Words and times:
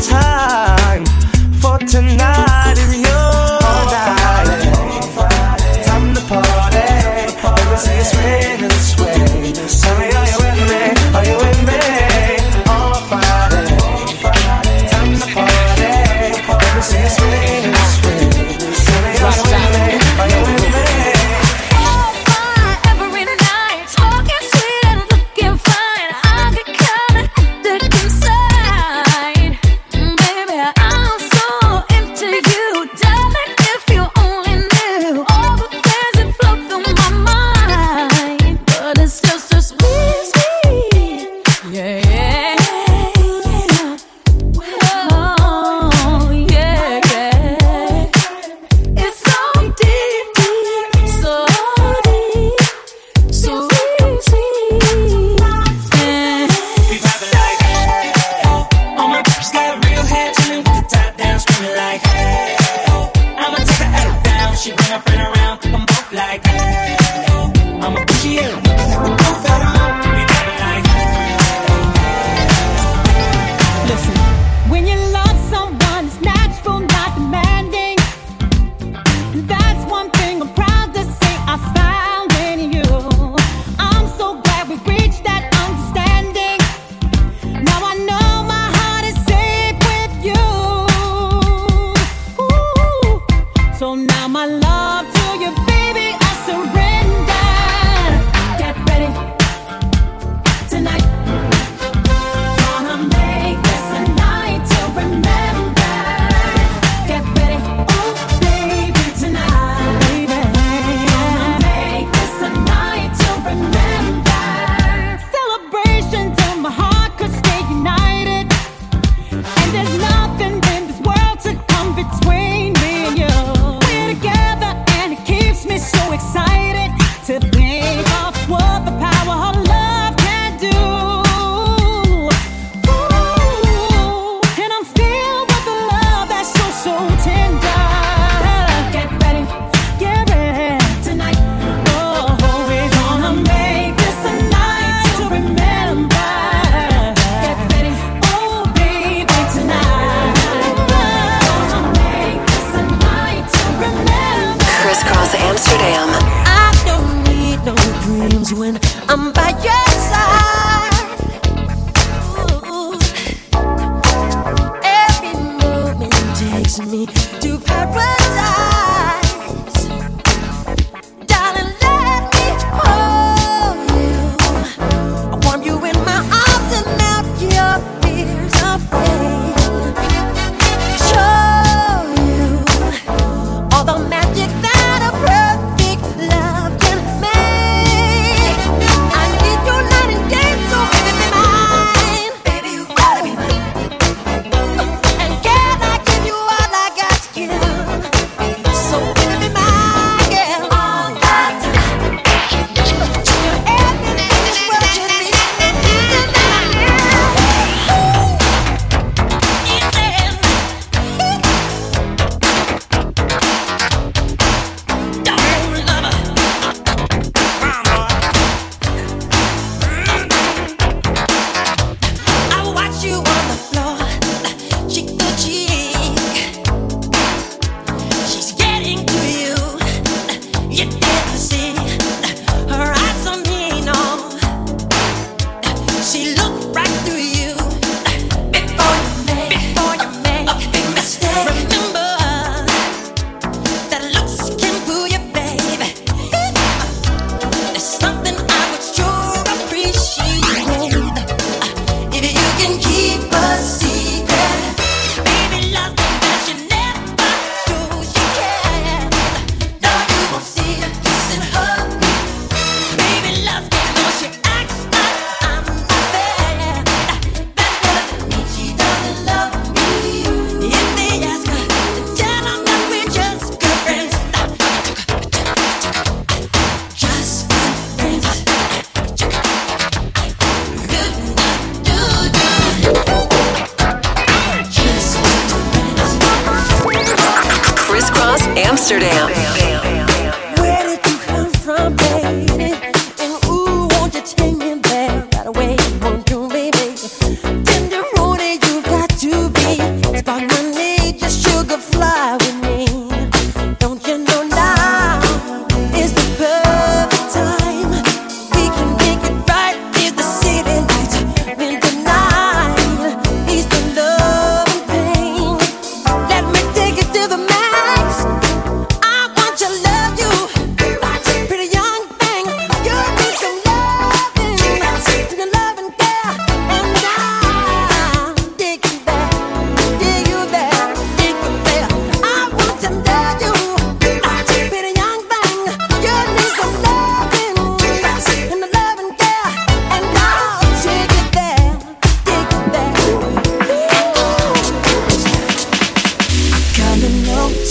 So 0.00 0.47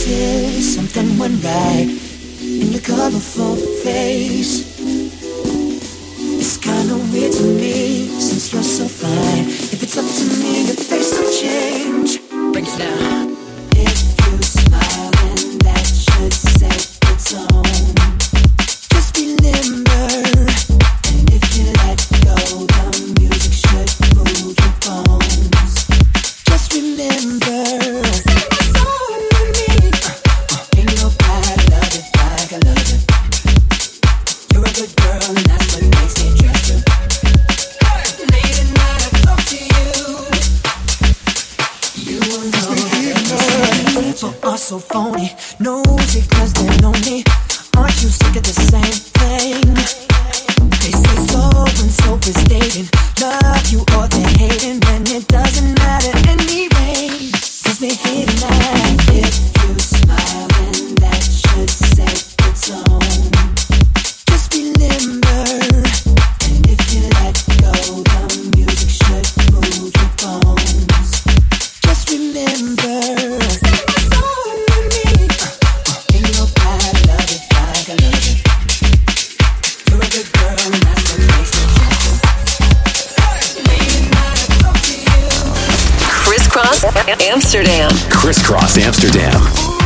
noticed 0.06 0.76
something 0.76 1.18
went 1.18 1.44
right 1.44 1.88
in 2.42 2.72
your 2.72 2.82
colorful 2.82 3.56
face. 3.84 4.78
It's 6.40 6.58
kinda 6.58 6.96
weird 7.12 7.34
to 7.34 7.44
me 7.44 8.08
since 8.20 8.54
you're 8.54 8.64
so 8.64 8.88
fine. 8.88 9.48
If 9.74 9.82
it's 9.82 9.98
up 9.98 10.06
to 10.06 10.26
me, 10.42 10.68
your 10.68 10.76
face 10.76 11.12
will 11.18 11.32
change. 11.32 12.20
Break 12.54 12.68
it 12.68 12.78
down. 12.78 13.27
Crisscross 86.58 86.84
Amsterdam. 87.22 87.92
Crisscross 88.10 88.78
Amsterdam. 88.80 89.77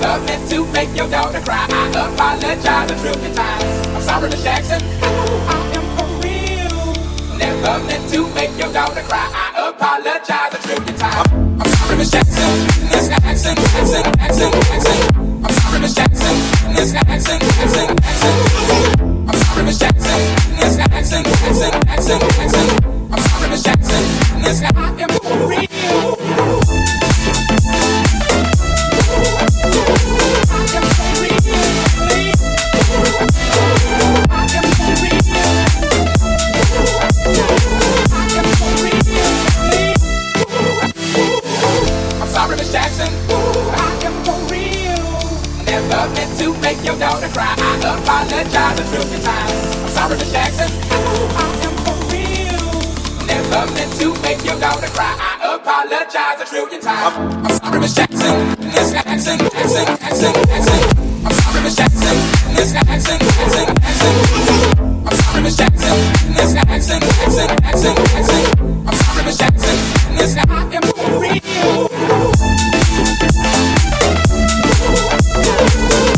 Never 0.00 0.24
meant 0.24 0.48
to 0.50 0.64
make 0.72 0.96
your 0.96 1.08
daughter 1.08 1.40
cry. 1.40 1.66
I 1.68 1.88
apologize 1.92 2.90
a 2.90 2.96
trillion 2.96 3.34
times. 3.34 3.86
I'm 3.88 4.02
sorry, 4.02 4.30
Miss 4.30 4.42
Jackson. 4.42 4.80
Ooh, 4.82 5.52
I 5.52 5.58
am 5.76 5.84
for 5.96 6.08
real. 6.24 7.36
Never 7.36 7.84
meant 7.84 8.10
to 8.10 8.26
make 8.34 8.56
your 8.58 8.72
daughter 8.72 9.02
cry. 9.02 9.28
I 9.32 9.68
apologize 9.68 10.54
a 10.54 10.58
trillion 10.64 10.96
times. 10.96 11.28
I'm 11.60 11.68
sorry, 11.68 11.96
Miss 11.98 12.10
Jackson. 12.10 12.50
Miss 12.88 13.08
Jackson, 13.08 13.54
Jackson, 13.54 14.02
Jackson, 14.16 14.50
Jackson. 14.52 15.44
I'm 15.44 15.52
sorry, 15.60 15.80
Miss 15.80 15.94
Jackson. 15.94 16.34
Miss 16.72 16.92
Jackson, 16.92 17.38
Jackson, 17.38 17.96
Jackson. 18.00 19.28
I'm 19.28 19.36
sorry, 19.44 19.62
Miss 19.62 19.78
Jackson. 19.78 20.18
Miss 20.56 20.76
Jackson, 20.76 21.22
Jackson, 21.22 21.70
Jackson, 21.84 22.18
Jackson. 22.18 22.66
I'm 23.12 23.20
sorry, 23.20 23.48
Miss 23.50 23.62
Jackson. 23.62 24.02
Miss 24.40 24.62
I 24.62 25.00
am 25.02 25.08
for 25.20 25.48
real. 25.48 26.21
Make 46.74 46.84
your 46.86 46.98
daughter 46.98 47.28
cry. 47.28 47.54
I 47.58 47.76
apologize 47.84 48.80
a 48.80 48.84
trillion 48.88 49.20
times. 49.20 49.52
I'm 49.76 49.88
sorry, 49.92 50.16
Miss 50.16 50.32
Jackson. 50.32 50.70
I 51.36 51.44
am 51.68 51.74
for 51.84 51.96
real. 52.08 52.64
Never 53.28 53.62
meant 53.76 53.92
to 54.00 54.06
make 54.22 54.40
your 54.44 54.58
daughter 54.58 54.88
cry. 54.88 55.12
I 55.20 55.54
apologize 55.56 56.40
a 56.40 56.46
trillion 56.48 56.80
times. 56.80 57.14
I'm, 57.44 57.52
sorry, 57.60 57.80
Miss 57.80 57.94
Jackson. 57.94 58.56
Miss 58.72 58.92
Jackson, 58.92 59.38
Jackson, 59.38 59.84
Jackson, 60.00 60.32
Jackson. 60.48 60.80
I'm 61.26 61.32
sorry, 61.32 61.60
Miss 61.62 61.76
Jackson. 61.76 62.16
Miss 62.56 62.72
Jackson, 62.72 63.18
Jackson, 63.20 63.66
Jackson. 63.76 64.14
I'm 65.04 65.16
sorry, 65.20 65.42
Miss 65.42 65.56
Jackson. 65.56 65.96
Miss 66.32 66.52
Jackson, 66.56 67.00
Jackson, 67.00 67.48
Jackson, 67.60 67.94
Jackson. 67.96 68.42
I'm 68.88 68.96
sorry, 68.96 69.22
Miss 69.28 69.36
Jackson. 69.36 69.76
Miss 70.16 70.36
I 70.36 70.40
am 70.72 70.82
for 70.82 71.20
real. 71.20 71.42
Crisscross 75.62 76.11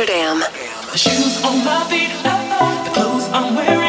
Amsterdam. 0.00 0.38
The 0.92 0.96
shoes 0.96 1.44
on 1.44 1.62
my 1.62 1.84
feet, 1.90 2.08
the 2.22 2.90
clothes 2.94 3.28
I'm 3.34 3.54
wearing, 3.54 3.79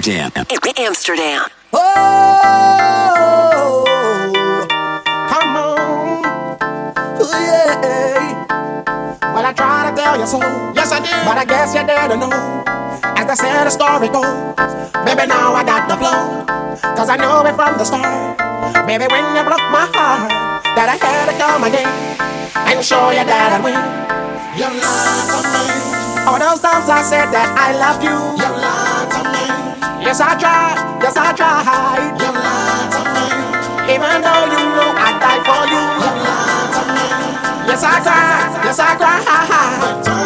Amsterdam. 0.00 0.32
Amsterdam. 0.78 1.44
Oh, 1.74 1.84
come 5.28 5.56
on. 5.60 6.24
Ooh, 7.20 7.28
yeah. 7.28 8.48
Well, 9.34 9.44
I 9.44 9.52
try 9.52 9.90
to 9.90 9.96
tell 10.00 10.16
you 10.18 10.24
so. 10.24 10.40
Yes, 10.72 10.90
I 10.90 11.04
did. 11.04 11.12
But 11.28 11.36
I 11.36 11.44
guess 11.44 11.74
you 11.76 11.84
didn't 11.84 12.18
know. 12.18 12.32
As 13.12 13.26
they 13.28 13.34
say 13.44 13.52
the 13.52 13.68
story 13.68 14.08
goes. 14.08 14.24
Baby, 15.04 15.28
now 15.28 15.52
I 15.52 15.64
got 15.68 15.84
the 15.86 15.98
flow. 16.00 16.48
Cause 16.96 17.10
I 17.10 17.16
know 17.20 17.44
it 17.44 17.52
from 17.54 17.76
the 17.76 17.84
start. 17.84 18.38
Baby, 18.86 19.04
when 19.04 19.36
you 19.36 19.44
broke 19.44 19.68
my 19.68 19.84
heart, 19.92 20.32
that 20.80 20.88
I 20.88 20.96
had 20.96 21.28
to 21.28 21.36
come 21.36 21.64
again 21.64 21.92
and 22.56 22.80
show 22.82 23.10
you 23.10 23.20
that 23.20 23.52
I'd 23.52 23.60
win. 23.62 23.76
You're 24.56 24.72
lied 24.80 25.28
to 25.28 25.44
me. 25.44 26.24
All 26.24 26.40
those 26.40 26.64
times 26.64 26.88
I 26.88 27.02
said 27.04 27.28
that 27.36 27.52
I 27.52 27.76
loved 27.76 28.00
you. 28.02 28.16
You 28.16 28.48
lied 28.48 28.64
to 28.64 28.74
me. 28.74 28.79
Yes, 30.04 30.20
I 30.20 30.34
tried. 30.38 30.76
Yes, 31.02 31.16
I 31.16 31.32
tried. 31.32 32.14
You 32.20 32.30
lied 32.32 32.90
to 32.94 33.00
me. 33.14 33.26
Even 33.94 34.16
though 34.24 34.44
you 34.52 34.62
know 34.76 34.90
I'd 34.96 35.16
die 35.22 35.40
for 35.46 35.62
you. 35.72 35.82
You 36.00 36.10
lied 36.24 36.70
to 36.76 36.82
me. 36.94 37.06
Yes, 37.68 37.82
I 37.82 38.00
cried. 38.00 38.64
Yes, 38.64 38.78
I 38.78 38.96
cried. 38.96 40.19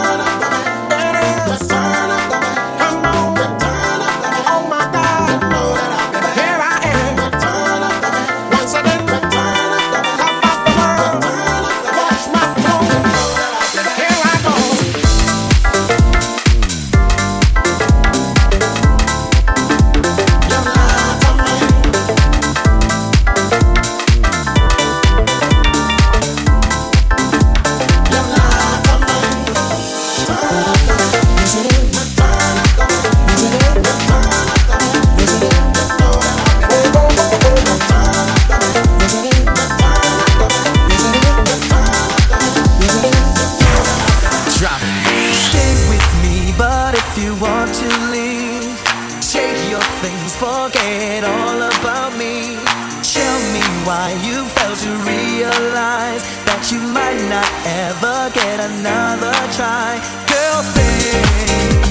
Why 54.04 54.12
you 54.26 54.44
failed 54.56 54.78
to 54.78 54.92
realize 55.08 56.22
that 56.44 56.68
you 56.70 56.80
might 56.92 57.22
not 57.32 57.50
ever 57.88 58.30
get 58.34 58.60
another 58.60 59.32
try. 59.56 59.96
Girl, 60.28 60.62
think 60.74 61.83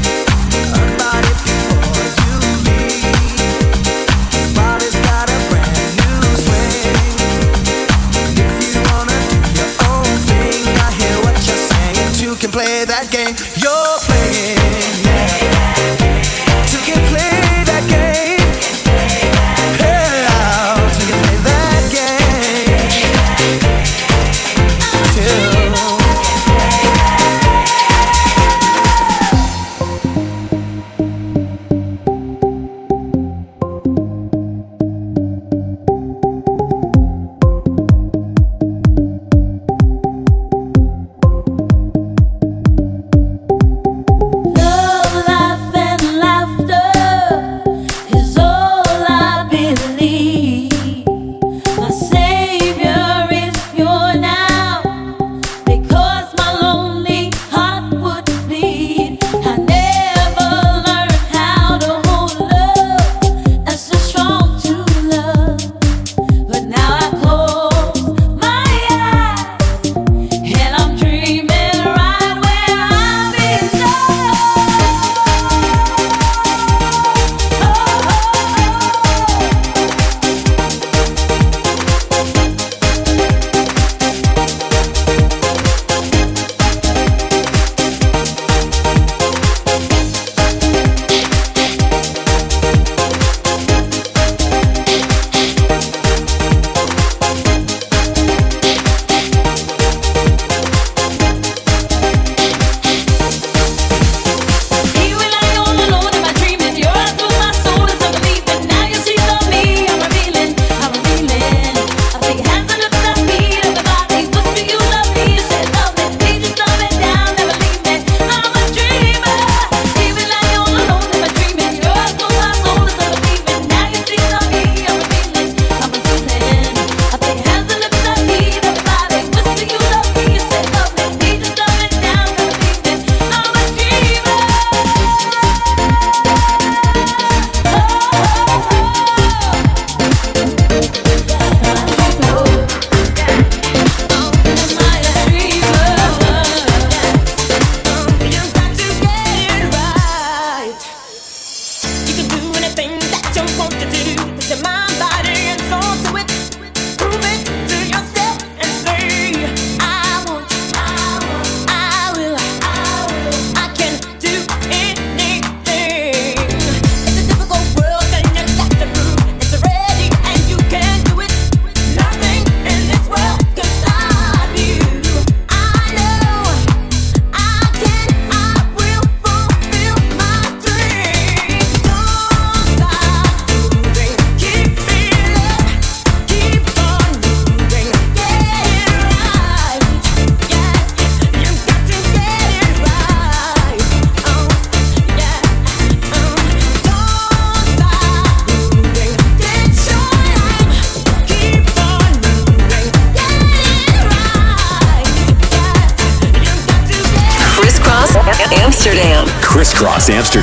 Amsterdam. 210.13 210.42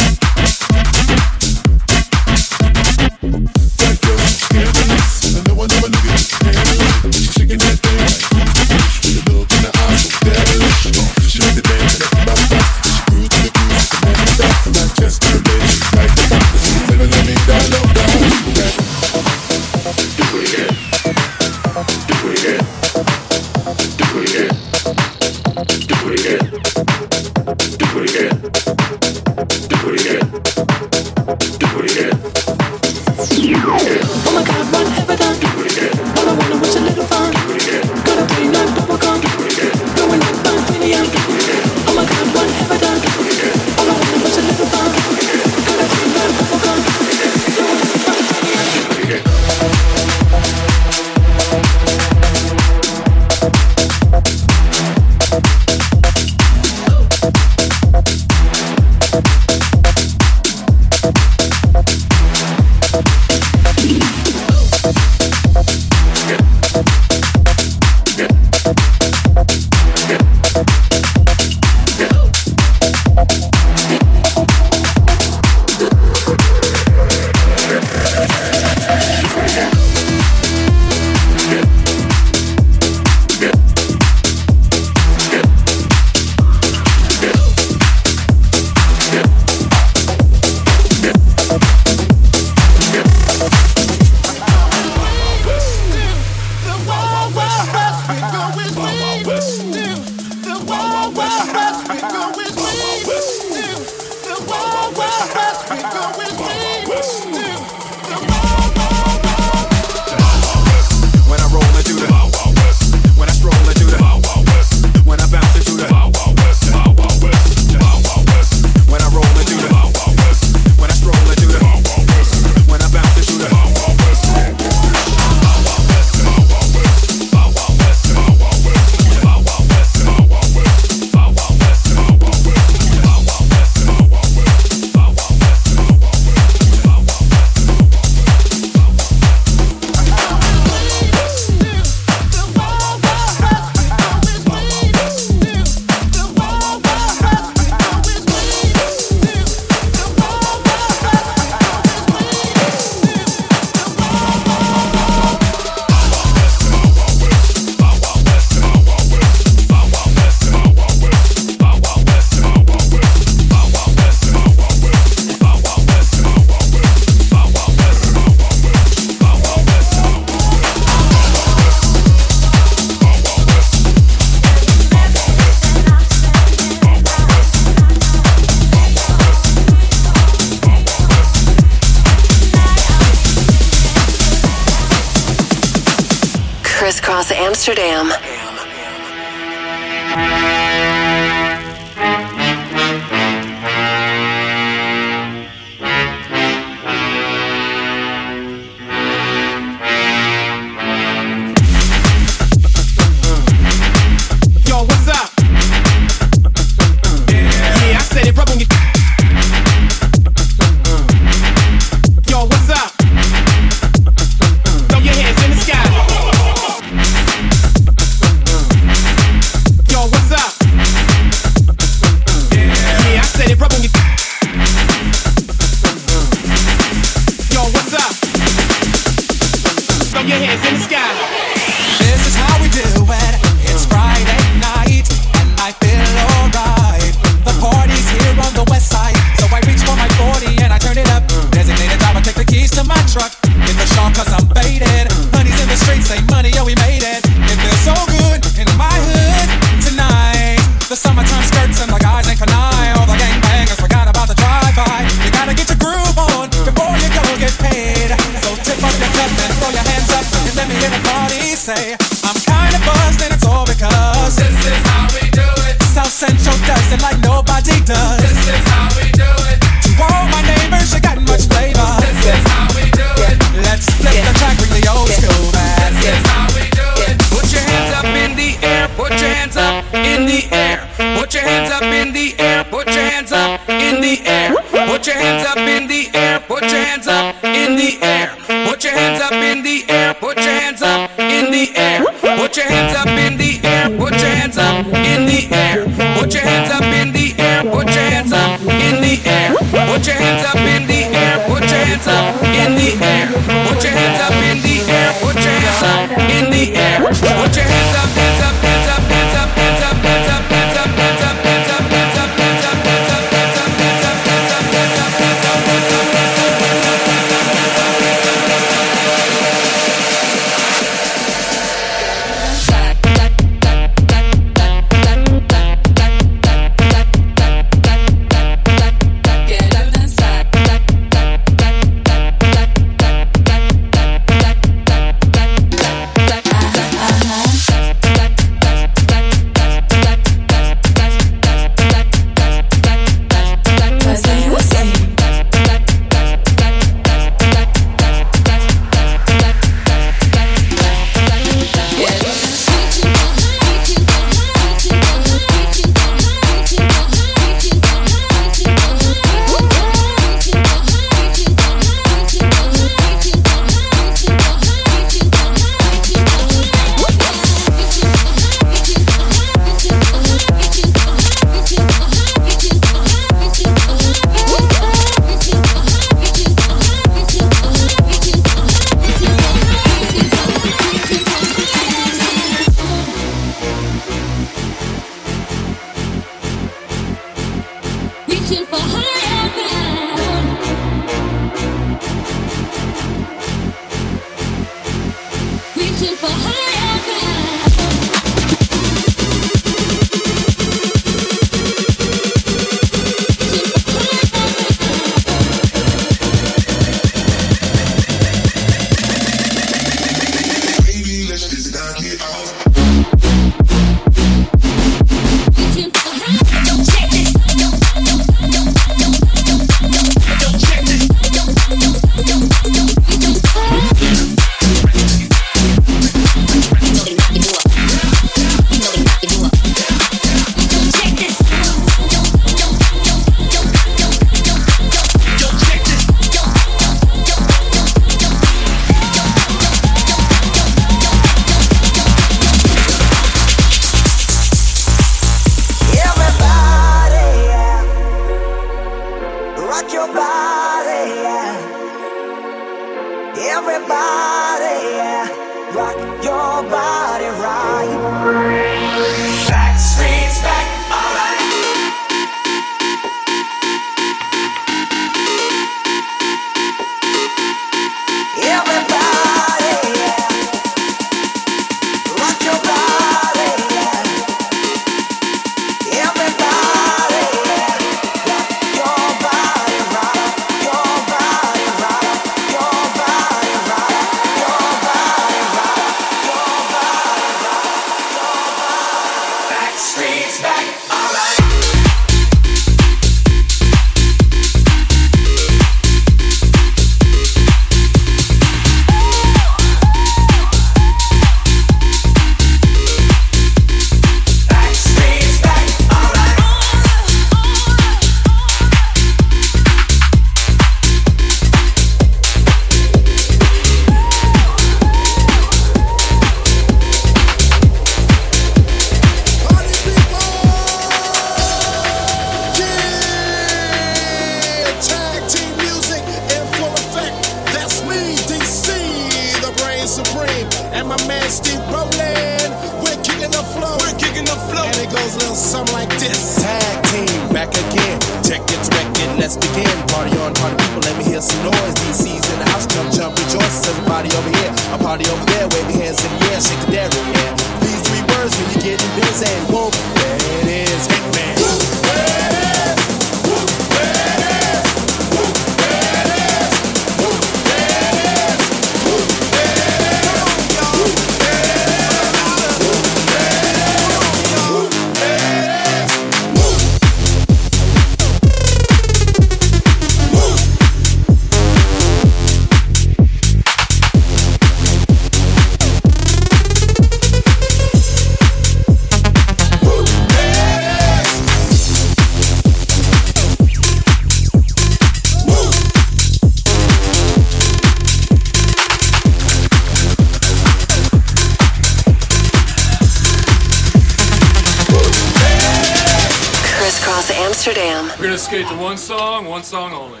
skate 598.18 598.46
to 598.48 598.56
one 598.56 598.76
song, 598.76 599.26
one 599.26 599.42
song 599.42 599.72
only. 599.72 600.00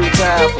Now 0.00 0.59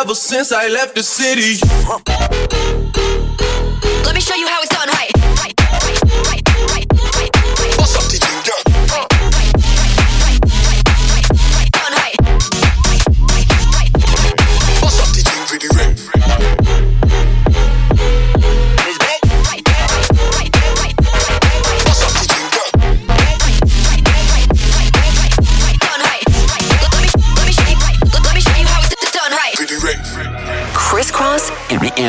Ever 0.00 0.14
since 0.14 0.52
I 0.52 0.68
left 0.68 0.94
the 0.94 1.02
city. 1.02 1.58
Let 4.04 4.14
me 4.14 4.20
show 4.22 4.36
you 4.36 4.46
how 4.48 4.57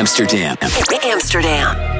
Amsterdam. 0.00 0.56
Amsterdam. 1.12 1.99